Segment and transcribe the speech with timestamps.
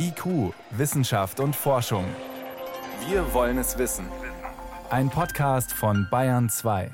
[0.00, 2.04] IQ, Wissenschaft und Forschung.
[3.08, 4.06] Wir wollen es wissen.
[4.90, 6.90] Ein Podcast von Bayern 2.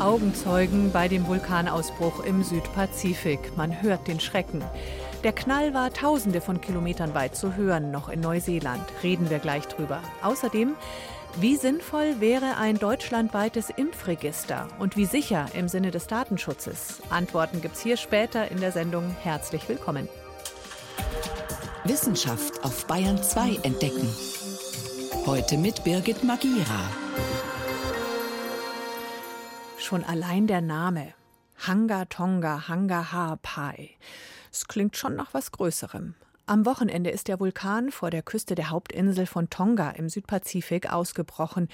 [0.00, 3.56] Augenzeugen bei dem Vulkanausbruch im Südpazifik.
[3.56, 4.62] Man hört den Schrecken.
[5.22, 8.82] Der Knall war tausende von Kilometern weit zu hören, noch in Neuseeland.
[9.04, 10.00] Reden wir gleich drüber.
[10.22, 10.74] Außerdem,
[11.36, 17.00] wie sinnvoll wäre ein deutschlandweites Impfregister und wie sicher im Sinne des Datenschutzes?
[17.10, 19.14] Antworten gibt's hier später in der Sendung.
[19.22, 20.08] Herzlich willkommen.
[21.84, 24.08] Wissenschaft auf Bayern 2 entdecken.
[25.26, 26.90] Heute mit Birgit Magira.
[29.78, 31.14] Schon allein der Name.
[31.66, 33.90] Hanga Tonga Hanga Haapai.
[34.52, 36.14] Es klingt schon nach was Größerem.
[36.48, 41.68] Am Wochenende ist der Vulkan vor der Küste der Hauptinsel von Tonga im Südpazifik ausgebrochen.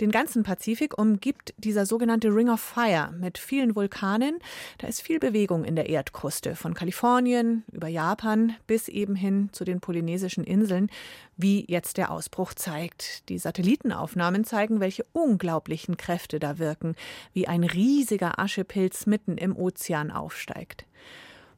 [0.00, 4.38] Den ganzen Pazifik umgibt dieser sogenannte Ring of Fire mit vielen Vulkanen.
[4.78, 9.64] Da ist viel Bewegung in der Erdkruste, von Kalifornien über Japan bis eben hin zu
[9.64, 10.88] den polynesischen Inseln,
[11.36, 13.28] wie jetzt der Ausbruch zeigt.
[13.28, 16.94] Die Satellitenaufnahmen zeigen, welche unglaublichen Kräfte da wirken,
[17.32, 20.86] wie ein riesiger Aschepilz mitten im Ozean aufsteigt.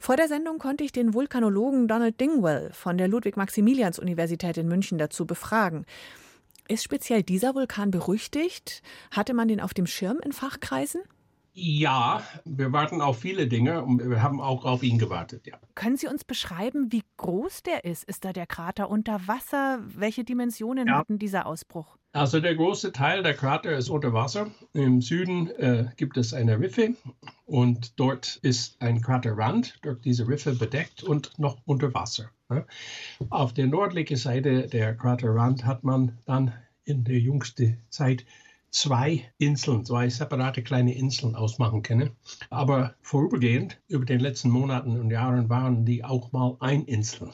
[0.04, 5.24] Vor der Sendung konnte ich den Vulkanologen Donald Dingwell von der Ludwig-Maximilians-Universität in München dazu
[5.24, 5.86] befragen.
[6.68, 8.82] Ist speziell dieser Vulkan berüchtigt?
[9.10, 11.00] Hatte man den auf dem Schirm in Fachkreisen?
[11.56, 15.56] Ja, wir warten auf viele Dinge und wir haben auch auf ihn gewartet, ja.
[15.76, 18.02] Können Sie uns beschreiben, wie groß der ist?
[18.04, 19.78] Ist da der Krater unter Wasser?
[19.86, 20.98] Welche Dimensionen ja.
[20.98, 21.96] hatten dieser Ausbruch?
[22.12, 24.50] Also der große Teil der Krater ist unter Wasser.
[24.72, 26.94] Im Süden äh, gibt es eine Riffe
[27.46, 32.30] und dort ist ein Kraterrand durch diese Riffe bedeckt und noch unter Wasser.
[32.48, 32.66] Ne?
[33.30, 36.52] Auf der nördlichen Seite der Kraterrand hat man dann
[36.84, 38.24] in der jüngsten Zeit
[38.74, 42.10] zwei Inseln, zwei separate kleine Inseln ausmachen können.
[42.50, 47.30] Aber vorübergehend, über den letzten Monaten und Jahren, waren die auch mal ein Insel.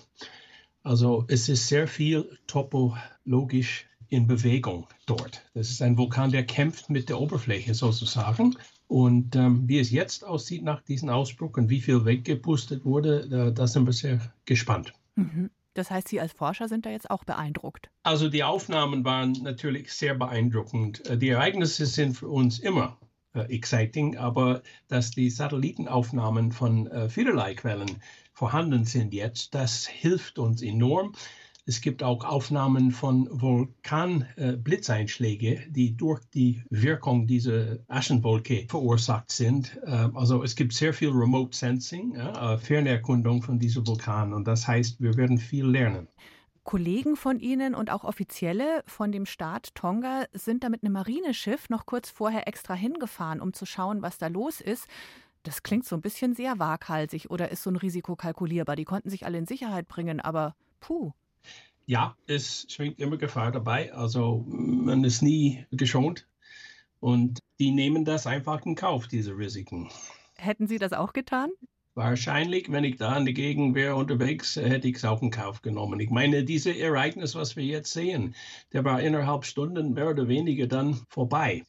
[0.82, 5.42] Also es ist sehr viel topologisch in Bewegung dort.
[5.54, 8.56] Das ist ein Vulkan, der kämpft mit der Oberfläche sozusagen.
[8.86, 13.50] Und ähm, wie es jetzt aussieht nach diesem Ausbruch und wie viel weggepustet wurde, da,
[13.50, 14.92] da sind wir sehr gespannt.
[15.14, 15.48] Mhm.
[15.74, 17.90] Das heißt, Sie als Forscher sind da jetzt auch beeindruckt.
[18.02, 21.06] Also die Aufnahmen waren natürlich sehr beeindruckend.
[21.06, 22.98] Äh, die Ereignisse sind für uns immer
[23.34, 30.38] äh, exciting, aber dass die Satellitenaufnahmen von äh, vielerlei Quellen vorhanden sind jetzt, das hilft
[30.38, 31.12] uns enorm.
[31.66, 39.78] Es gibt auch Aufnahmen von Vulkanblitzeinschlägen, äh, die durch die Wirkung dieser Aschenwolke verursacht sind.
[39.84, 44.66] Äh, also es gibt sehr viel Remote Sensing, äh, Fernerkundung von diesem Vulkan und das
[44.66, 46.08] heißt, wir werden viel lernen.
[46.64, 51.70] Kollegen von Ihnen und auch Offizielle von dem Staat Tonga sind da mit einem Marineschiff
[51.70, 54.86] noch kurz vorher extra hingefahren, um zu schauen, was da los ist.
[55.42, 58.76] Das klingt so ein bisschen sehr waghalsig oder ist so ein Risiko kalkulierbar.
[58.76, 61.12] Die konnten sich alle in Sicherheit bringen, aber puh
[61.90, 63.92] ja, es schwingt immer Gefahr dabei.
[63.92, 66.28] Also man ist nie geschont
[67.00, 69.90] und die nehmen das einfach in Kauf, diese Risiken.
[70.36, 71.50] Hätten Sie das auch getan?
[71.96, 75.62] Wahrscheinlich, wenn ich da in der Gegend wäre unterwegs, hätte ich es auch in Kauf
[75.62, 75.98] genommen.
[75.98, 78.36] Ich meine, dieses Ereignis, was wir jetzt sehen,
[78.72, 81.64] der war innerhalb Stunden mehr oder weniger dann vorbei.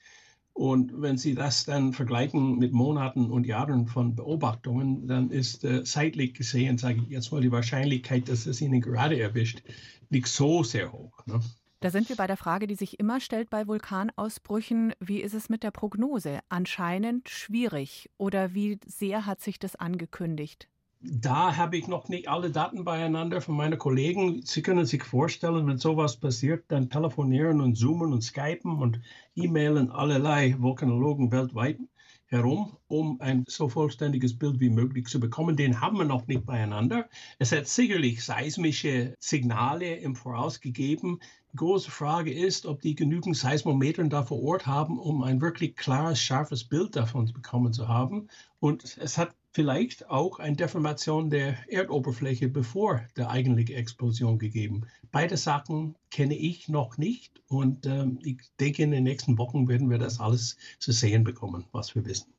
[0.54, 5.84] Und wenn Sie das dann vergleichen mit Monaten und Jahren von Beobachtungen, dann ist äh,
[5.84, 9.64] zeitlich gesehen, sage ich jetzt mal, die Wahrscheinlichkeit, dass es Ihnen gerade erwischt,
[10.10, 11.26] nicht so sehr hoch.
[11.26, 11.40] Ne?
[11.80, 14.94] Da sind wir bei der Frage, die sich immer stellt bei Vulkanausbrüchen.
[15.00, 16.40] Wie ist es mit der Prognose?
[16.48, 18.12] Anscheinend schwierig.
[18.18, 20.70] Oder wie sehr hat sich das angekündigt?
[21.04, 24.44] Da habe ich noch nicht alle Daten beieinander von meinen Kollegen.
[24.46, 29.02] Sie können sich vorstellen, wenn sowas passiert, dann telefonieren und zoomen und skypen und
[29.36, 31.80] e-mailen allerlei Vulkanologen weltweit
[32.28, 35.58] herum, um ein so vollständiges Bild wie möglich zu bekommen.
[35.58, 37.10] Den haben wir noch nicht beieinander.
[37.40, 41.20] Es hat sicherlich seismische Signale im Voraus gegeben.
[41.52, 45.76] Die große Frage ist, ob die genügend Seismometern da vor Ort haben, um ein wirklich
[45.76, 48.28] klares, scharfes Bild davon bekommen zu haben.
[48.60, 54.88] Und es hat vielleicht auch eine Deformation der Erdoberfläche bevor der eigentliche Explosion gegeben.
[55.12, 59.90] Beide Sachen kenne ich noch nicht und ähm, ich denke, in den nächsten Wochen werden
[59.90, 62.34] wir das alles zu sehen bekommen, was wir wissen.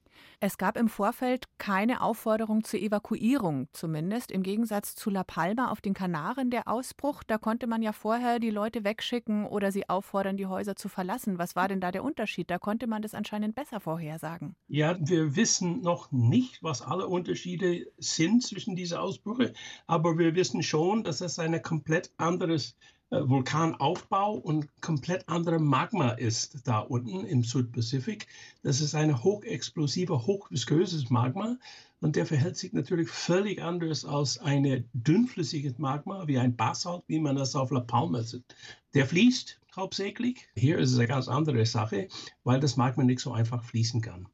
[0.45, 5.81] Es gab im Vorfeld keine Aufforderung zur Evakuierung, zumindest im Gegensatz zu La Palma auf
[5.81, 7.23] den Kanaren der Ausbruch.
[7.23, 11.39] Da konnte man ja vorher die Leute wegschicken oder sie auffordern, die Häuser zu verlassen.
[11.39, 12.51] Was war denn da der Unterschied?
[12.51, 14.57] Da konnte man das anscheinend besser vorhersagen.
[14.67, 19.53] Ja, wir wissen noch nicht, was alle Unterschiede sind zwischen diesen Ausbrüchen,
[19.87, 22.77] aber wir wissen schon, dass es ein komplett anderes
[23.13, 28.27] Vulkanaufbau und komplett anderer Magma ist da unten im Südpazifik.
[28.63, 31.59] Das ist ein hochexplosiver, hochvisköses Magma
[32.01, 37.21] und der verhält sich natürlich völlig anders als ein dünnflüssiges Magma wie ein Basalt, wie
[37.21, 38.57] man das auf La Palma sieht.
[38.95, 40.49] Der fließt hauptsächlich.
[40.55, 42.09] Hier ist es eine ganz andere Sache,
[42.45, 44.27] weil das Magma nicht so einfach fließen kann.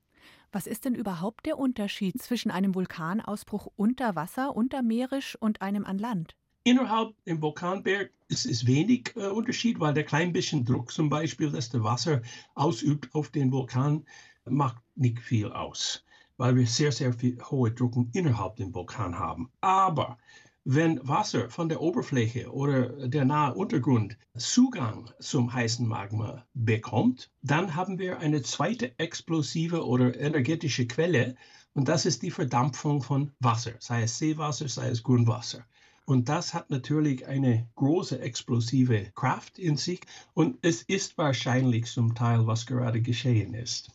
[0.52, 5.98] Was ist denn überhaupt der Unterschied zwischen einem Vulkanausbruch unter Wasser, untermeerisch und einem an
[5.98, 6.36] Land?
[6.68, 11.50] Innerhalb im Vulkanberg ist es wenig äh, Unterschied, weil der klein bisschen Druck zum Beispiel,
[11.50, 12.20] das der Wasser
[12.54, 14.04] ausübt auf den Vulkan,
[14.44, 16.04] macht nicht viel aus,
[16.36, 19.50] weil wir sehr, sehr viel hohe Druck innerhalb dem Vulkan haben.
[19.62, 20.18] Aber
[20.64, 27.76] wenn Wasser von der Oberfläche oder der nahe Untergrund Zugang zum heißen Magma bekommt, dann
[27.76, 31.34] haben wir eine zweite explosive oder energetische Quelle
[31.72, 35.64] und das ist die Verdampfung von Wasser, sei es Seewasser, sei es Grundwasser.
[36.08, 40.00] Und das hat natürlich eine große explosive Kraft in sich
[40.32, 43.90] und es ist wahrscheinlich zum Teil, was gerade geschehen ist.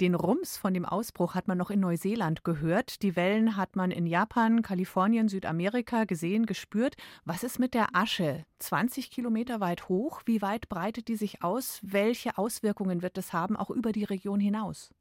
[0.00, 3.02] Den Rums von dem Ausbruch hat man noch in Neuseeland gehört.
[3.02, 6.94] Die Wellen hat man in Japan, Kalifornien, Südamerika gesehen, gespürt.
[7.24, 8.44] Was ist mit der Asche?
[8.60, 10.22] 20 Kilometer weit hoch.
[10.24, 11.80] Wie weit breitet die sich aus?
[11.82, 14.92] Welche Auswirkungen wird es haben, auch über die Region hinaus?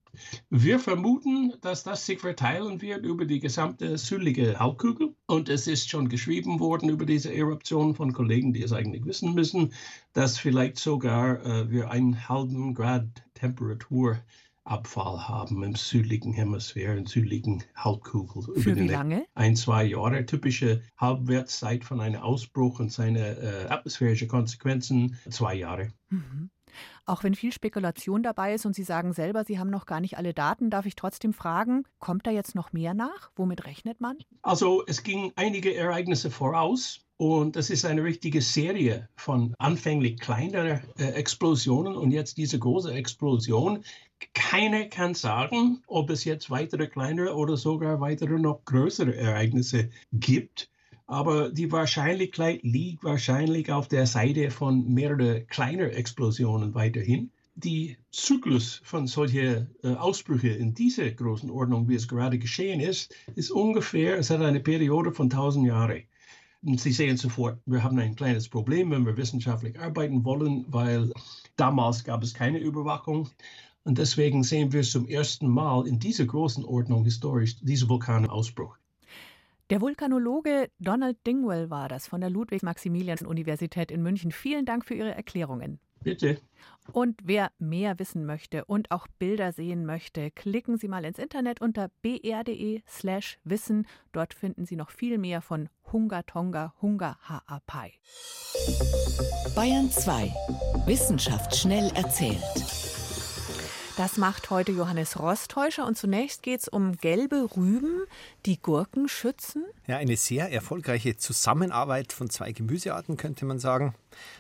[0.50, 5.14] Wir vermuten, dass das sich verteilen wird über die gesamte südliche Halbkugel.
[5.28, 9.34] Und es ist schon geschrieben worden über diese Eruption von Kollegen, die es eigentlich wissen
[9.34, 9.74] müssen,
[10.14, 14.20] dass vielleicht sogar äh, wir einen halben Grad Temperatur
[14.68, 18.56] Abfall haben im südlichen Hemisphäre, im südlichen Halbkugel.
[18.62, 19.26] Für wie lange?
[19.34, 20.26] Ein, zwei Jahre.
[20.26, 25.94] Typische Halbwertszeit von einem Ausbruch und seine äh, atmosphärische Konsequenzen zwei Jahre.
[26.10, 26.50] Mhm.
[27.06, 30.18] Auch wenn viel Spekulation dabei ist und Sie sagen selber, Sie haben noch gar nicht
[30.18, 33.32] alle Daten, darf ich trotzdem fragen, kommt da jetzt noch mehr nach?
[33.36, 34.18] Womit rechnet man?
[34.42, 37.02] Also es ging einige Ereignisse voraus.
[37.20, 42.94] Und das ist eine richtige Serie von anfänglich kleineren äh, Explosionen und jetzt diese große
[42.94, 43.84] Explosion.
[44.36, 50.70] Keiner kann sagen, ob es jetzt weitere kleinere oder sogar weitere noch größere Ereignisse gibt.
[51.10, 57.32] Aber die Wahrscheinlichkeit liegt wahrscheinlich auf der Seite von mehreren kleinen Explosionen weiterhin.
[57.56, 63.16] Die Zyklus von solchen äh, Ausbrüchen in dieser großen Ordnung, wie es gerade geschehen ist,
[63.36, 66.04] ist ungefähr, es hat eine Periode von 1000 Jahren.
[66.62, 71.14] Und Sie sehen sofort, wir haben ein kleines Problem, wenn wir wissenschaftlich arbeiten wollen, weil
[71.56, 73.30] damals gab es keine Überwachung.
[73.86, 78.78] Und deswegen sehen wir zum ersten Mal in dieser großen Ordnung historisch diesen Vulkanausbruch.
[79.70, 84.32] Der Vulkanologe Donald Dingwell war das von der Ludwig-Maximilians-Universität in München.
[84.32, 85.80] Vielen Dank für Ihre Erklärungen.
[86.02, 86.40] Bitte.
[86.94, 91.60] Und wer mehr wissen möchte und auch Bilder sehen möchte, klicken Sie mal ins Internet
[91.60, 93.88] unter br.de/slash wissen.
[94.14, 97.92] Dort finden Sie noch viel mehr von Hunga Tonga Hunga Haapai.
[99.54, 100.34] Bayern 2.
[100.86, 102.97] Wissenschaft schnell erzählt.
[103.98, 108.04] Das macht heute Johannes Rostäuscher und zunächst geht es um gelbe Rüben,
[108.46, 109.66] die Gurken schützen.
[109.88, 113.96] Ja, eine sehr erfolgreiche Zusammenarbeit von zwei Gemüsearten, könnte man sagen.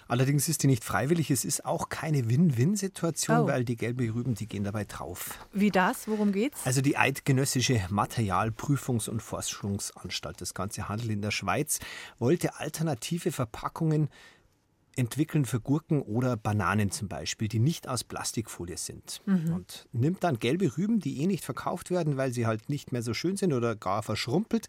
[0.08, 1.32] Allerdings ist die nicht freiwillig.
[1.32, 3.48] Es ist auch keine Win-Win-Situation, oh.
[3.48, 5.40] weil die gelben Rüben, die gehen dabei drauf.
[5.54, 6.08] Wie das?
[6.08, 6.60] Worum geht's?
[6.64, 11.80] Also die Eidgenössische Materialprüfungs- und Forschungsanstalt, das ganze Handel in der Schweiz,
[12.20, 14.10] wollte alternative Verpackungen
[14.98, 19.22] entwickeln für Gurken oder Bananen zum Beispiel, die nicht aus Plastikfolie sind.
[19.26, 19.54] Mhm.
[19.54, 23.04] Und nimmt dann gelbe Rüben, die eh nicht verkauft werden, weil sie halt nicht mehr
[23.04, 24.68] so schön sind oder gar verschrumpelt.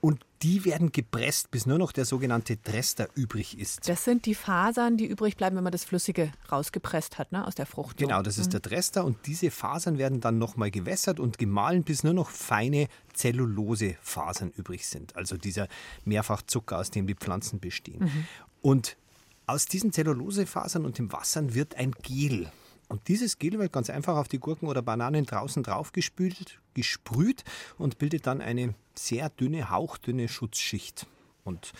[0.00, 3.88] Und die werden gepresst, bis nur noch der sogenannte Drester übrig ist.
[3.88, 7.54] Das sind die Fasern, die übrig bleiben, wenn man das Flüssige rausgepresst hat, ne, aus
[7.54, 7.98] der Frucht.
[7.98, 8.50] Genau, das ist mhm.
[8.50, 9.04] der Drester.
[9.04, 14.88] Und diese Fasern werden dann nochmal gewässert und gemahlen, bis nur noch feine Zellulosefasern übrig
[14.88, 15.14] sind.
[15.14, 15.68] Also dieser
[16.04, 18.00] Mehrfachzucker, aus dem die Pflanzen bestehen.
[18.00, 18.26] Mhm.
[18.60, 18.96] Und
[19.46, 22.50] aus diesen Zellulosefasern und dem Wassern wird ein Gel.
[22.88, 27.44] Und dieses Gel wird ganz einfach auf die Gurken oder Bananen draußen draufgespült, gesprüht
[27.78, 31.06] und bildet dann eine sehr dünne, hauchdünne Schutzschicht.
[31.44, 31.72] Und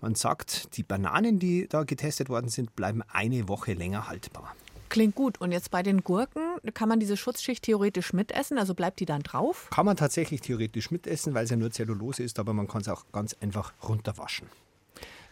[0.00, 4.54] man sagt, die Bananen, die da getestet worden sind, bleiben eine Woche länger haltbar.
[4.88, 5.40] Klingt gut.
[5.40, 6.42] Und jetzt bei den Gurken,
[6.74, 8.58] kann man diese Schutzschicht theoretisch mitessen?
[8.58, 9.68] Also bleibt die dann drauf?
[9.70, 12.88] Kann man tatsächlich theoretisch mitessen, weil es ja nur Zellulose ist, aber man kann es
[12.88, 14.48] auch ganz einfach runterwaschen.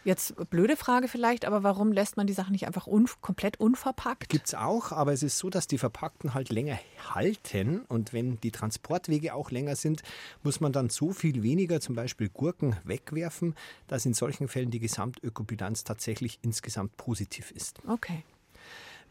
[0.05, 4.29] Jetzt blöde Frage vielleicht, aber warum lässt man die Sachen nicht einfach un komplett unverpackt?
[4.29, 6.79] Gibt es auch, aber es ist so, dass die Verpackten halt länger
[7.13, 10.01] halten und wenn die Transportwege auch länger sind,
[10.43, 13.55] muss man dann so viel weniger zum Beispiel Gurken wegwerfen,
[13.87, 17.79] dass in solchen Fällen die Gesamtökobilanz tatsächlich insgesamt positiv ist.
[17.87, 18.23] Okay.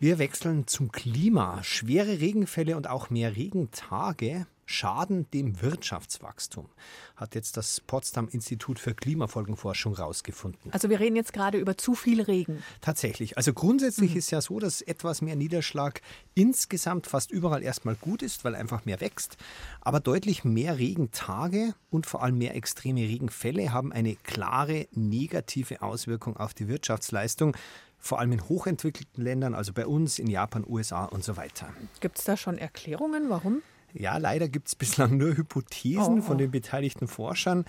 [0.00, 1.62] Wir wechseln zum Klima.
[1.64, 6.68] Schwere Regenfälle und auch mehr Regentage schaden dem Wirtschaftswachstum,
[7.16, 10.70] hat jetzt das Potsdam Institut für Klimafolgenforschung herausgefunden.
[10.72, 12.62] Also wir reden jetzt gerade über zu viel Regen.
[12.82, 13.36] Tatsächlich.
[13.38, 14.18] Also grundsätzlich mhm.
[14.18, 16.02] ist ja so, dass etwas mehr Niederschlag
[16.34, 19.38] insgesamt fast überall erstmal gut ist, weil einfach mehr wächst.
[19.80, 26.36] Aber deutlich mehr Regentage und vor allem mehr extreme Regenfälle haben eine klare negative Auswirkung
[26.36, 27.56] auf die Wirtschaftsleistung
[28.00, 31.68] vor allem in hochentwickelten Ländern, also bei uns, in Japan, USA und so weiter.
[31.98, 33.60] Gibt es da schon Erklärungen, warum?
[33.94, 37.64] Ja, leider gibt es bislang nur Hypothesen oh, von den beteiligten Forschern.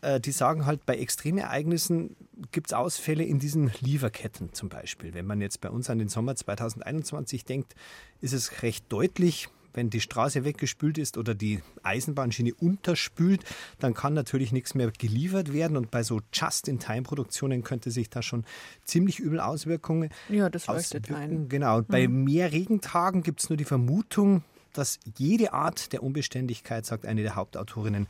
[0.00, 2.16] Äh, die sagen halt, bei Extremereignissen
[2.50, 5.14] gibt es Ausfälle in diesen Lieferketten zum Beispiel.
[5.14, 7.74] Wenn man jetzt bei uns an den Sommer 2021 denkt,
[8.20, 13.42] ist es recht deutlich, wenn die Straße weggespült ist oder die Eisenbahnschiene unterspült,
[13.78, 15.76] dann kann natürlich nichts mehr geliefert werden.
[15.76, 18.44] Und bei so Just-in-Time-Produktionen könnte sich da schon
[18.84, 21.48] ziemlich übel Auswirkungen Ja, das leuchtet ein.
[21.48, 21.78] Genau.
[21.78, 21.92] Und mhm.
[21.92, 24.42] bei mehr Regentagen gibt es nur die Vermutung,
[24.72, 28.06] dass jede Art der Unbeständigkeit, sagt eine der Hauptautorinnen,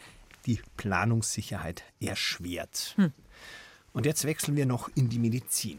[0.47, 2.95] die Planungssicherheit erschwert.
[2.97, 3.13] Hm.
[3.93, 5.79] Und jetzt wechseln wir noch in die Medizin.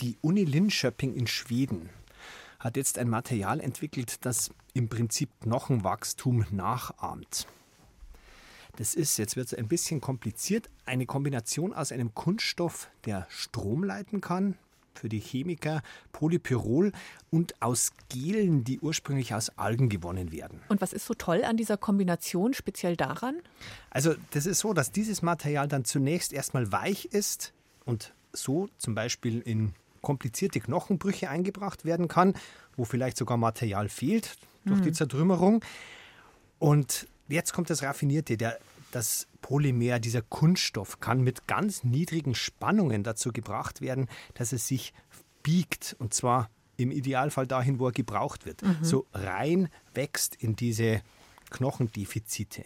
[0.00, 1.90] Die Uni Linköping in Schweden
[2.58, 7.46] hat jetzt ein Material entwickelt, das im Prinzip Knochenwachstum nachahmt.
[8.76, 13.84] Das ist, jetzt wird es ein bisschen kompliziert, eine Kombination aus einem Kunststoff, der Strom
[13.84, 14.56] leiten kann,
[14.94, 15.82] für die Chemiker
[16.12, 16.92] Polypyrol
[17.30, 20.60] und aus Gelen, die ursprünglich aus Algen gewonnen werden.
[20.68, 23.36] Und was ist so toll an dieser Kombination, speziell daran?
[23.90, 27.52] Also das ist so, dass dieses Material dann zunächst erstmal weich ist
[27.84, 32.34] und so zum Beispiel in komplizierte Knochenbrüche eingebracht werden kann,
[32.76, 34.84] wo vielleicht sogar Material fehlt durch mhm.
[34.84, 35.64] die Zertrümmerung.
[36.58, 38.36] Und jetzt kommt das Raffinierte.
[38.36, 38.58] Der,
[38.92, 44.92] das Polymer, dieser Kunststoff, kann mit ganz niedrigen Spannungen dazu gebracht werden, dass es sich
[45.42, 45.96] biegt.
[45.98, 48.62] Und zwar im Idealfall dahin, wo er gebraucht wird.
[48.62, 48.78] Mhm.
[48.82, 51.02] So rein wächst in diese
[51.50, 52.64] Knochendefizite.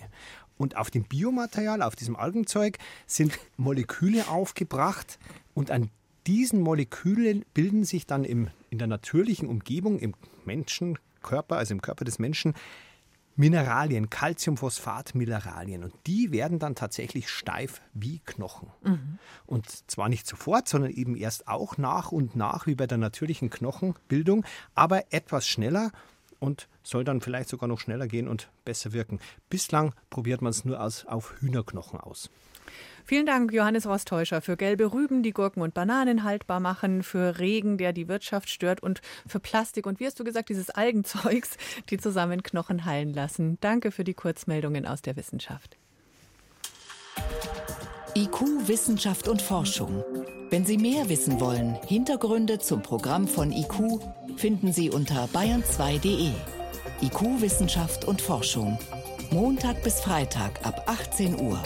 [0.57, 5.19] Und auf dem Biomaterial, auf diesem Algenzeug, sind Moleküle aufgebracht
[5.53, 5.91] und an
[6.27, 10.15] diesen Molekülen bilden sich dann im, in der natürlichen Umgebung, im
[10.45, 12.55] Menschenkörper, also im Körper des Menschen,
[13.37, 15.85] Mineralien, Calciumphosphat-Mineralien.
[15.85, 18.71] Und die werden dann tatsächlich steif wie Knochen.
[18.83, 19.19] Mhm.
[19.47, 23.51] Und zwar nicht sofort, sondern eben erst auch nach und nach, wie bei der natürlichen
[23.51, 25.91] Knochenbildung, aber etwas schneller
[26.39, 29.19] und soll dann vielleicht sogar noch schneller gehen und besser wirken.
[29.49, 32.31] Bislang probiert man es nur aus, auf Hühnerknochen aus.
[33.07, 37.77] Vielen Dank, Johannes Rostäuscher, für gelbe Rüben, die Gurken und Bananen haltbar machen, für Regen,
[37.77, 41.59] der die Wirtschaft stört und für Plastik und wie hast du gesagt, dieses Algenzeugs,
[41.91, 43.59] die zusammen Knochen heilen lassen.
[43.61, 45.77] Danke für die Kurzmeldungen aus der Wissenschaft.
[48.17, 50.03] IQ, Wissenschaft und Forschung.
[50.49, 54.01] Wenn Sie mehr wissen wollen, Hintergründe zum Programm von IQ
[54.37, 56.31] finden Sie unter bayern2.de.
[57.03, 58.79] IQ, Wissenschaft und Forschung.
[59.31, 61.61] Montag bis Freitag ab 18 Uhr.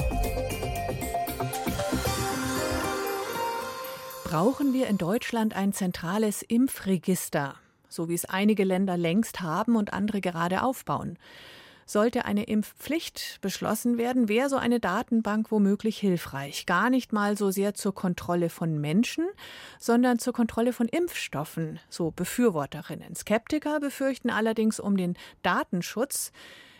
[4.28, 7.54] Brauchen wir in Deutschland ein zentrales Impfregister,
[7.88, 11.18] so wie es einige Länder längst haben und andere gerade aufbauen?
[11.86, 16.66] Sollte eine Impfpflicht beschlossen werden, wäre so eine Datenbank womöglich hilfreich.
[16.66, 19.24] Gar nicht mal so sehr zur Kontrolle von Menschen,
[19.78, 23.14] sondern zur Kontrolle von Impfstoffen, so Befürworterinnen.
[23.14, 26.32] Skeptiker befürchten allerdings um den Datenschutz.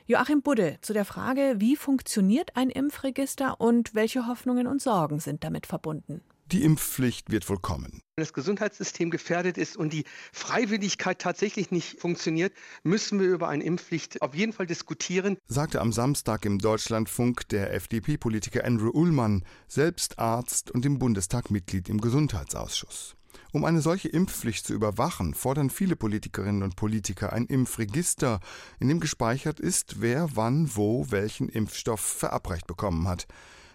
[0.07, 5.45] Joachim Budde zu der Frage, wie funktioniert ein Impfregister und welche Hoffnungen und Sorgen sind
[5.45, 6.21] damit verbunden?
[6.51, 8.01] Die Impfpflicht wird wohl kommen.
[8.17, 13.63] Wenn das Gesundheitssystem gefährdet ist und die Freiwilligkeit tatsächlich nicht funktioniert, müssen wir über eine
[13.65, 15.37] Impfpflicht auf jeden Fall diskutieren.
[15.47, 21.91] Sagte am Samstag im Deutschlandfunk der FDP-Politiker Andrew Ullmann, selbst Arzt und im Bundestag Mitglied
[21.91, 23.15] im Gesundheitsausschuss.
[23.53, 28.41] Um eine solche Impfpflicht zu überwachen, fordern viele Politikerinnen und Politiker ein Impfregister,
[28.81, 33.27] in dem gespeichert ist, wer wann wo welchen Impfstoff verabreicht bekommen hat.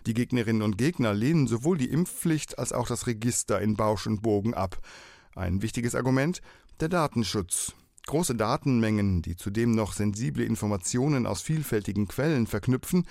[0.06, 4.22] Die Gegnerinnen und Gegner lehnen sowohl die Impfpflicht als auch das Register in Bausch und
[4.22, 4.80] Bogen ab.
[5.34, 6.42] Ein wichtiges Argument
[6.82, 7.74] der Datenschutz.
[8.08, 13.08] Große Datenmengen, die zudem noch sensible Informationen aus vielfältigen Quellen verknüpfen,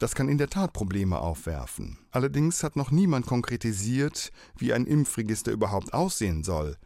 [0.00, 1.98] das kann in der Tat Probleme aufwerfen.
[2.10, 6.76] Allerdings hat noch niemand konkretisiert, wie ein Impfregister überhaupt aussehen soll.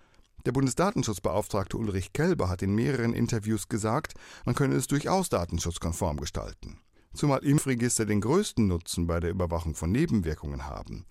[0.44, 4.12] Der Bundesdatenschutzbeauftragte Ulrich Kelber hat in mehreren Interviews gesagt,
[4.44, 6.78] man könne es durchaus datenschutzkonform gestalten
[7.16, 11.04] zumal Impfregister den größten Nutzen bei der Überwachung von Nebenwirkungen haben.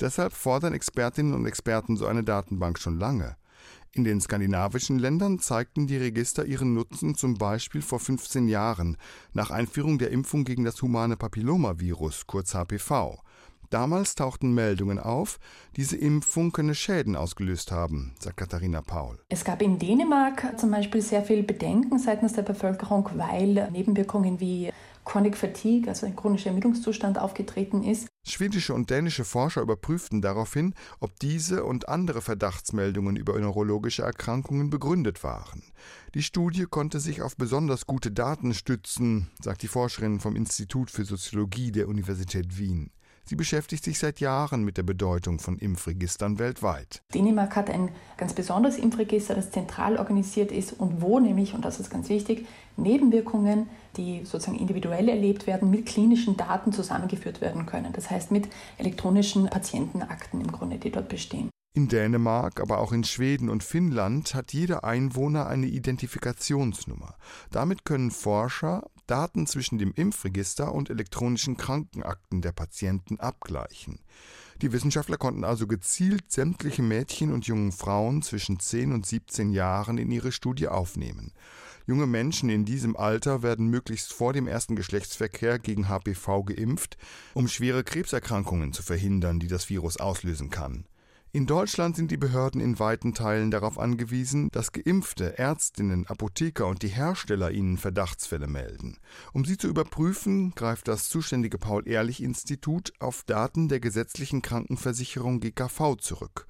[0.00, 3.36] Deshalb fordern Expertinnen und Experten so eine Datenbank schon lange.
[3.92, 8.98] In den skandinavischen Ländern zeigten die Register ihren Nutzen zum Beispiel vor 15 Jahren
[9.32, 13.18] nach Einführung der Impfung gegen das humane Papillomavirus, kurz HPV.
[13.70, 15.38] Damals tauchten Meldungen auf,
[15.76, 19.18] diese Impfung könne Schäden ausgelöst haben, sagt Katharina Paul.
[19.28, 24.70] Es gab in Dänemark zum Beispiel sehr viel Bedenken seitens der Bevölkerung, weil Nebenwirkungen wie
[25.06, 28.08] Chronic Fatigue, also ein chronischer Ermüdungszustand, aufgetreten ist.
[28.26, 35.22] Schwedische und dänische Forscher überprüften daraufhin, ob diese und andere Verdachtsmeldungen über neurologische Erkrankungen begründet
[35.22, 35.62] waren.
[36.14, 41.04] Die Studie konnte sich auf besonders gute Daten stützen, sagt die Forscherin vom Institut für
[41.04, 42.90] Soziologie der Universität Wien.
[43.28, 47.02] Sie beschäftigt sich seit Jahren mit der Bedeutung von Impfregistern weltweit.
[47.12, 51.80] Dänemark hat ein ganz besonderes Impfregister, das zentral organisiert ist und wo nämlich, und das
[51.80, 57.92] ist ganz wichtig, Nebenwirkungen, die sozusagen individuell erlebt werden, mit klinischen Daten zusammengeführt werden können.
[57.92, 61.50] Das heißt mit elektronischen Patientenakten im Grunde, die dort bestehen.
[61.74, 67.16] In Dänemark, aber auch in Schweden und Finnland hat jeder Einwohner eine Identifikationsnummer.
[67.50, 74.00] Damit können Forscher Daten zwischen dem Impfregister und elektronischen Krankenakten der Patienten abgleichen.
[74.62, 79.98] Die Wissenschaftler konnten also gezielt sämtliche Mädchen und jungen Frauen zwischen 10 und 17 Jahren
[79.98, 81.32] in ihre Studie aufnehmen.
[81.86, 86.96] Junge Menschen in diesem Alter werden möglichst vor dem ersten Geschlechtsverkehr gegen HPV geimpft,
[87.34, 90.86] um schwere Krebserkrankungen zu verhindern, die das Virus auslösen kann.
[91.32, 96.82] In Deutschland sind die Behörden in weiten Teilen darauf angewiesen, dass Geimpfte, Ärztinnen, Apotheker und
[96.82, 98.96] die Hersteller ihnen Verdachtsfälle melden.
[99.34, 106.46] Um sie zu überprüfen, greift das zuständige Paul-Ehrlich-Institut auf Daten der gesetzlichen Krankenversicherung GKV zurück.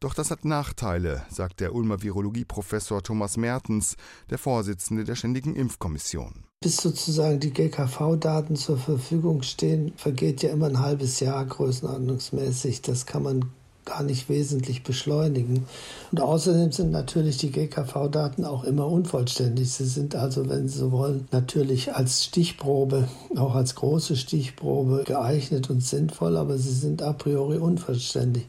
[0.00, 3.96] Doch das hat Nachteile, sagt der Ulmer Virologieprofessor Thomas Mertens,
[4.30, 6.44] der Vorsitzende der Ständigen Impfkommission.
[6.60, 12.82] Bis sozusagen die GKV-Daten zur Verfügung stehen, vergeht ja immer ein halbes Jahr größenordnungsmäßig.
[12.82, 13.50] Das kann man
[13.88, 15.64] gar nicht wesentlich beschleunigen.
[16.12, 19.70] Und außerdem sind natürlich die GKV-Daten auch immer unvollständig.
[19.70, 25.70] Sie sind also, wenn Sie so wollen, natürlich als Stichprobe, auch als große Stichprobe geeignet
[25.70, 28.46] und sinnvoll, aber sie sind a priori unvollständig.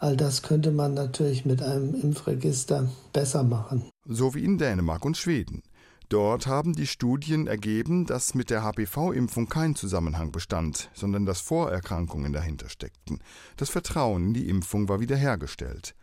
[0.00, 3.84] All das könnte man natürlich mit einem Impfregister besser machen.
[4.06, 5.62] So wie in Dänemark und Schweden.
[6.08, 12.32] Dort haben die Studien ergeben, dass mit der HPV-Impfung kein Zusammenhang bestand, sondern dass Vorerkrankungen
[12.32, 13.20] dahinter steckten.
[13.58, 15.94] Das Vertrauen in die Impfung war wiederhergestellt.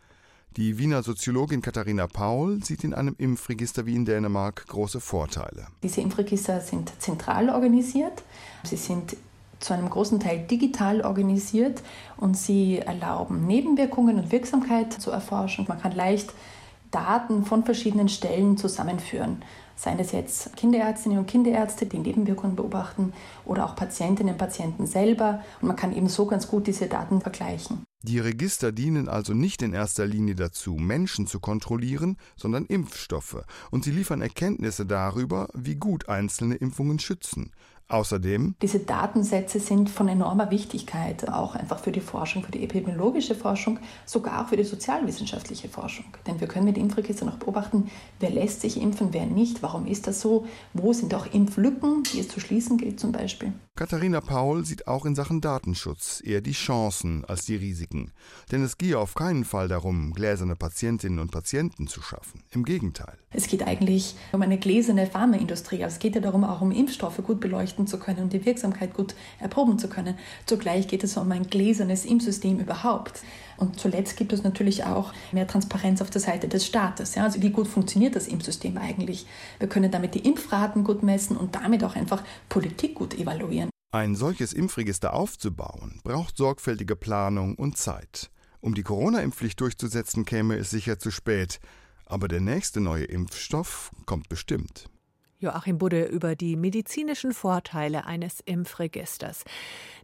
[0.56, 5.66] Die Wiener Soziologin Katharina Paul sieht in einem Impfregister wie in Dänemark große Vorteile.
[5.82, 8.22] Diese Impfregister sind zentral organisiert.
[8.62, 9.16] Sie sind
[9.58, 11.82] zu einem großen Teil digital organisiert
[12.16, 15.66] und sie erlauben Nebenwirkungen und Wirksamkeit zu erforschen.
[15.68, 16.32] Man kann leicht
[16.90, 19.42] Daten von verschiedenen Stellen zusammenführen.
[19.76, 23.12] Seien es jetzt Kinderärztinnen und Kinderärzte, die Nebenwirkungen beobachten,
[23.44, 25.42] oder auch Patientinnen und Patienten selber.
[25.60, 27.84] Und man kann eben so ganz gut diese Daten vergleichen.
[28.02, 33.84] Die Register dienen also nicht in erster Linie dazu, Menschen zu kontrollieren, sondern Impfstoffe, und
[33.84, 37.50] sie liefern Erkenntnisse darüber, wie gut einzelne Impfungen schützen.
[37.88, 43.36] Außerdem diese Datensätze sind von enormer Wichtigkeit, auch einfach für die Forschung, für die epidemiologische
[43.36, 46.06] Forschung, sogar auch für die sozialwissenschaftliche Forschung.
[46.26, 50.08] Denn wir können mit Impfregistern auch beobachten, wer lässt sich impfen, wer nicht, warum ist
[50.08, 53.52] das so, wo sind auch Impflücken, die es zu schließen gilt zum Beispiel.
[53.76, 58.10] Katharina Paul sieht auch in Sachen Datenschutz eher die Chancen als die Risiken.
[58.50, 62.42] Denn es gehe auf keinen Fall darum, gläserne Patientinnen und Patienten zu schaffen.
[62.50, 63.18] Im Gegenteil.
[63.30, 65.84] Es geht eigentlich um eine gläserne Pharmaindustrie.
[65.84, 67.38] Also es geht ja darum, auch um Impfstoffe gut
[67.76, 70.16] beleuchten zu können und die Wirksamkeit gut erproben zu können.
[70.46, 73.22] Zugleich geht es um ein gläsernes Impfsystem überhaupt.
[73.56, 77.14] Und zuletzt gibt es natürlich auch mehr Transparenz auf der Seite des Staates.
[77.14, 77.24] Ja?
[77.24, 79.26] Also wie gut funktioniert das Impfsystem eigentlich?
[79.58, 83.70] Wir können damit die Impfraten gut messen und damit auch einfach Politik gut evaluieren.
[83.92, 88.30] Ein solches Impfregister aufzubauen, braucht sorgfältige Planung und Zeit.
[88.60, 91.60] Um die Corona-Impfpflicht durchzusetzen, käme es sicher zu spät.
[92.04, 94.88] Aber der nächste neue Impfstoff kommt bestimmt.
[95.38, 99.44] Joachim Budde über die medizinischen Vorteile eines Impfregisters.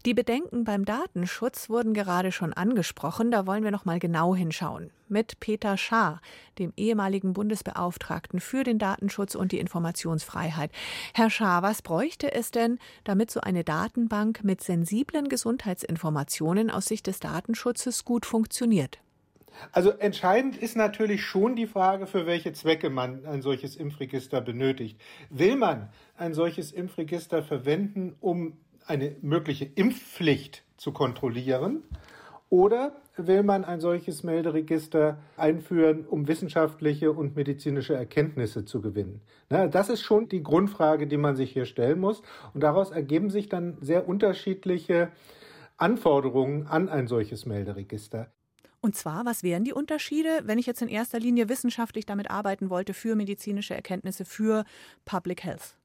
[0.04, 4.90] Die Bedenken beim Datenschutz wurden gerade schon angesprochen, da wollen wir noch mal genau hinschauen.
[5.08, 6.20] Mit Peter Schaar,
[6.58, 10.70] dem ehemaligen Bundesbeauftragten für den Datenschutz und die Informationsfreiheit.
[11.14, 17.06] Herr Schaar, was bräuchte es denn, damit so eine Datenbank mit sensiblen Gesundheitsinformationen aus Sicht
[17.06, 19.00] des Datenschutzes gut funktioniert?
[19.72, 25.00] Also entscheidend ist natürlich schon die Frage, für welche Zwecke man ein solches Impfregister benötigt.
[25.30, 31.82] Will man ein solches Impfregister verwenden, um eine mögliche Impfpflicht zu kontrollieren?
[32.52, 39.22] Oder will man ein solches Melderegister einführen, um wissenschaftliche und medizinische Erkenntnisse zu gewinnen?
[39.48, 42.22] Na, das ist schon die Grundfrage, die man sich hier stellen muss.
[42.52, 45.10] Und daraus ergeben sich dann sehr unterschiedliche
[45.78, 48.30] Anforderungen an ein solches Melderegister.
[48.84, 52.68] Und zwar, was wären die Unterschiede, wenn ich jetzt in erster Linie wissenschaftlich damit arbeiten
[52.68, 54.64] wollte für medizinische Erkenntnisse, für
[55.04, 55.76] Public Health?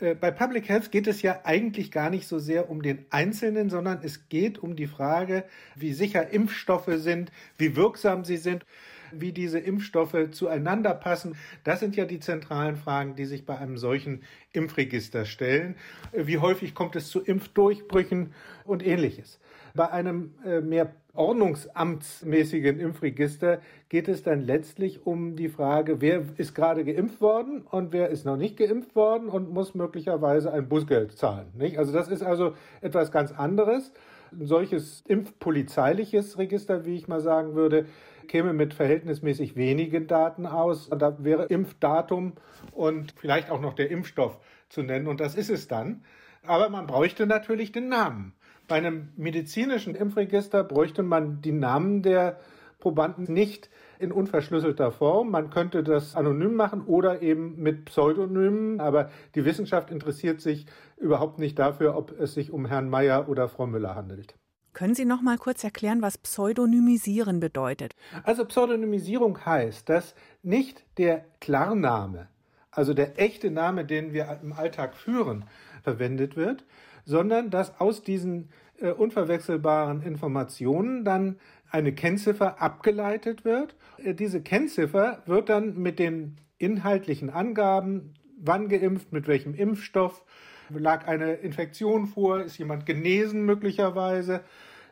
[0.00, 3.70] Äh, bei Public Health geht es ja eigentlich gar nicht so sehr um den Einzelnen,
[3.70, 5.44] sondern es geht um die Frage,
[5.76, 8.66] wie sicher Impfstoffe sind, wie wirksam sie sind,
[9.12, 11.36] wie diese Impfstoffe zueinander passen.
[11.62, 15.76] Das sind ja die zentralen Fragen, die sich bei einem solchen Impfregister stellen.
[16.10, 19.38] Äh, wie häufig kommt es zu Impfdurchbrüchen und ähnliches.
[19.74, 26.54] Bei einem äh, mehr ordnungsamtsmäßigen Impfregister geht es dann letztlich um die Frage, wer ist
[26.54, 31.16] gerade geimpft worden und wer ist noch nicht geimpft worden und muss möglicherweise ein Bußgeld
[31.16, 31.48] zahlen.
[31.54, 31.78] Nicht?
[31.78, 33.92] Also das ist also etwas ganz anderes.
[34.32, 37.84] Ein solches impfpolizeiliches Register, wie ich mal sagen würde,
[38.28, 40.88] käme mit verhältnismäßig wenigen Daten aus.
[40.88, 42.32] Da wäre Impfdatum
[42.70, 44.38] und vielleicht auch noch der Impfstoff
[44.70, 46.04] zu nennen und das ist es dann.
[46.44, 48.32] Aber man bräuchte natürlich den Namen.
[48.72, 52.40] Bei einem medizinischen Impfregister bräuchte man die Namen der
[52.78, 55.30] Probanden nicht in unverschlüsselter Form.
[55.30, 60.64] Man könnte das anonym machen oder eben mit Pseudonymen, aber die Wissenschaft interessiert sich
[60.96, 64.36] überhaupt nicht dafür, ob es sich um Herrn Meyer oder Frau Müller handelt.
[64.72, 67.94] Können Sie noch mal kurz erklären, was Pseudonymisieren bedeutet?
[68.24, 72.28] Also Pseudonymisierung heißt, dass nicht der Klarname,
[72.70, 75.44] also der echte Name, den wir im Alltag führen,
[75.82, 76.64] verwendet wird,
[77.04, 81.38] sondern dass aus diesen äh, unverwechselbaren Informationen dann
[81.70, 83.76] eine Kennziffer abgeleitet wird.
[83.98, 90.24] Äh, diese Kennziffer wird dann mit den inhaltlichen Angaben, wann geimpft, mit welchem Impfstoff,
[90.70, 94.40] lag eine Infektion vor, ist jemand genesen möglicherweise,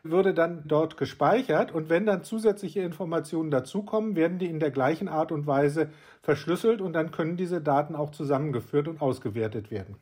[0.03, 5.09] würde dann dort gespeichert und wenn dann zusätzliche Informationen dazukommen, werden die in der gleichen
[5.09, 5.91] Art und Weise
[6.23, 9.97] verschlüsselt und dann können diese Daten auch zusammengeführt und ausgewertet werden.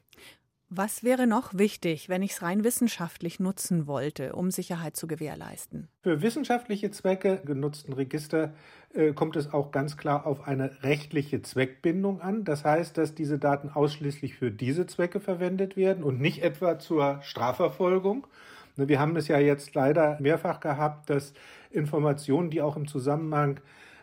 [0.70, 5.88] Was wäre noch wichtig, wenn ich es rein wissenschaftlich nutzen wollte, um Sicherheit zu gewährleisten?
[6.02, 8.52] Für wissenschaftliche Zwecke genutzten Register
[8.92, 12.44] äh, kommt es auch ganz klar auf eine rechtliche Zweckbindung an.
[12.44, 17.22] Das heißt, dass diese Daten ausschließlich für diese Zwecke verwendet werden und nicht etwa zur
[17.22, 18.26] Strafverfolgung.
[18.76, 21.32] Ne, wir haben es ja jetzt leider mehrfach gehabt, dass
[21.70, 23.60] Informationen, die auch im Zusammenhang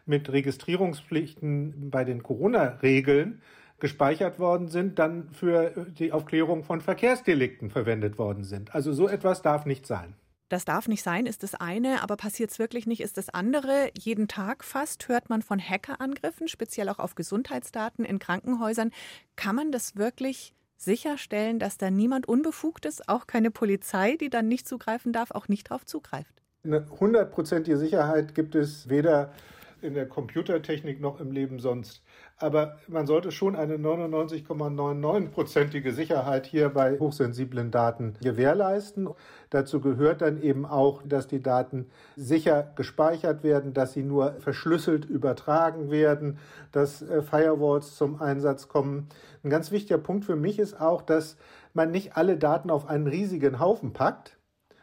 [0.07, 3.41] mit Registrierungspflichten bei den Corona-Regeln
[3.79, 8.73] gespeichert worden sind, dann für die Aufklärung von Verkehrsdelikten verwendet worden sind.
[8.73, 10.15] Also so etwas darf nicht sein.
[10.49, 13.89] Das darf nicht sein, ist das eine, aber passiert es wirklich nicht, ist das andere.
[13.97, 18.91] Jeden Tag fast hört man von Hackerangriffen, speziell auch auf Gesundheitsdaten in Krankenhäusern.
[19.35, 24.47] Kann man das wirklich sicherstellen, dass da niemand unbefugt ist, auch keine Polizei, die dann
[24.47, 26.33] nicht zugreifen darf, auch nicht darauf zugreift?
[26.63, 29.33] Eine hundertprozentige Sicherheit gibt es weder
[29.81, 32.03] in der Computertechnik noch im Leben sonst.
[32.37, 39.07] Aber man sollte schon eine 99,99-prozentige Sicherheit hier bei hochsensiblen Daten gewährleisten.
[39.51, 41.85] Dazu gehört dann eben auch, dass die Daten
[42.17, 46.37] sicher gespeichert werden, dass sie nur verschlüsselt übertragen werden,
[46.73, 49.07] dass äh, Firewalls zum Einsatz kommen.
[49.45, 51.37] Ein ganz wichtiger Punkt für mich ist auch, dass
[51.73, 54.37] man nicht alle Daten auf einen riesigen Haufen packt,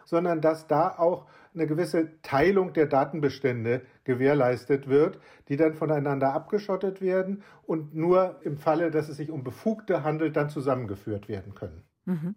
[0.07, 7.01] sondern dass da auch eine gewisse Teilung der Datenbestände gewährleistet wird, die dann voneinander abgeschottet
[7.01, 11.83] werden und nur im Falle, dass es sich um Befugte handelt, dann zusammengeführt werden können.
[12.05, 12.35] Mhm.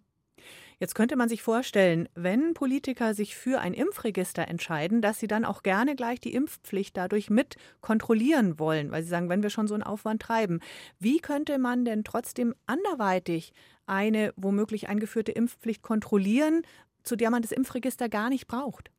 [0.78, 5.46] Jetzt könnte man sich vorstellen, wenn Politiker sich für ein Impfregister entscheiden, dass sie dann
[5.46, 9.68] auch gerne gleich die Impfpflicht dadurch mit kontrollieren wollen, weil sie sagen, wenn wir schon
[9.68, 10.60] so einen Aufwand treiben.
[10.98, 13.54] Wie könnte man denn trotzdem anderweitig
[13.86, 16.60] eine womöglich eingeführte Impfpflicht kontrollieren,
[17.02, 18.90] zu der man das Impfregister gar nicht braucht?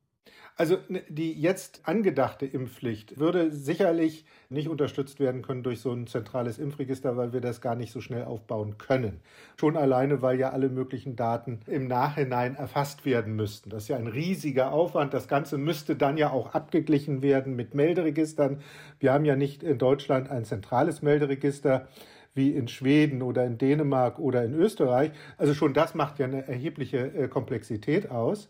[0.56, 6.08] Also ne, die jetzt angedachte Impfpflicht würde sicherlich nicht unterstützt werden können durch so ein
[6.08, 9.20] zentrales Impfregister, weil wir das gar nicht so schnell aufbauen können.
[9.60, 13.70] Schon alleine, weil ja alle möglichen Daten im Nachhinein erfasst werden müssten.
[13.70, 15.14] Das ist ja ein riesiger Aufwand.
[15.14, 18.62] Das Ganze müsste dann ja auch abgeglichen werden mit Melderegistern.
[19.00, 21.88] Wir haben ja nicht in Deutschland ein zentrales Melderegister
[22.34, 25.12] wie in Schweden oder in Dänemark oder in Österreich.
[25.38, 28.50] Also schon das macht ja eine erhebliche äh, Komplexität aus.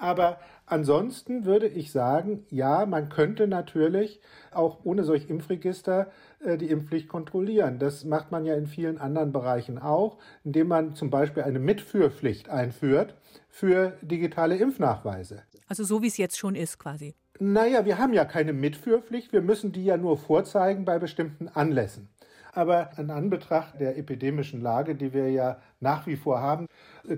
[0.00, 6.10] Aber ansonsten würde ich sagen, ja, man könnte natürlich auch ohne solch Impfregister
[6.42, 7.78] äh, die Impfpflicht kontrollieren.
[7.78, 12.48] Das macht man ja in vielen anderen Bereichen auch, indem man zum Beispiel eine Mitführpflicht
[12.48, 13.14] einführt
[13.50, 15.42] für digitale Impfnachweise.
[15.68, 17.14] Also so wie es jetzt schon ist quasi.
[17.38, 22.08] Naja, wir haben ja keine Mitführpflicht, wir müssen die ja nur vorzeigen bei bestimmten Anlässen.
[22.52, 26.66] Aber in Anbetracht der epidemischen Lage, die wir ja nach wie vor haben,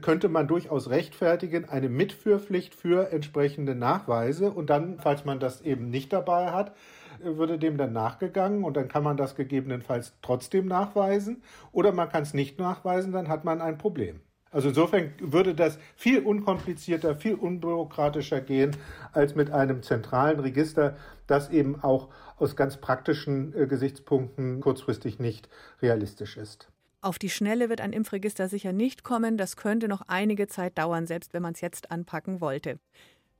[0.00, 4.50] könnte man durchaus rechtfertigen eine Mitführpflicht für entsprechende Nachweise.
[4.50, 6.72] Und dann, falls man das eben nicht dabei hat,
[7.20, 11.42] würde dem dann nachgegangen und dann kann man das gegebenenfalls trotzdem nachweisen.
[11.72, 14.20] Oder man kann es nicht nachweisen, dann hat man ein Problem.
[14.52, 18.76] Also insofern würde das viel unkomplizierter, viel unbürokratischer gehen
[19.12, 25.48] als mit einem zentralen Register, das eben auch aus ganz praktischen äh, Gesichtspunkten kurzfristig nicht
[25.80, 26.68] realistisch ist.
[27.00, 29.36] Auf die Schnelle wird ein Impfregister sicher nicht kommen.
[29.36, 32.78] Das könnte noch einige Zeit dauern, selbst wenn man es jetzt anpacken wollte.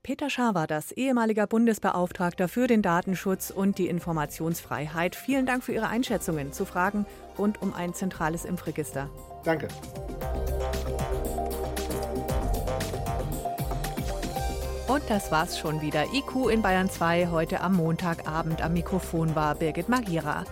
[0.02, 5.14] Peter Schaar war das, ehemaliger Bundesbeauftragter für den Datenschutz und die Informationsfreiheit.
[5.14, 7.06] Vielen Dank für Ihre Einschätzungen zu Fragen
[7.38, 9.08] rund um ein zentrales Impfregister.
[9.44, 9.68] Danke.
[14.92, 16.04] Und das war's schon wieder.
[16.12, 18.60] IQ in Bayern 2 heute am Montagabend.
[18.60, 20.44] Am Mikrofon war Birgit Magira.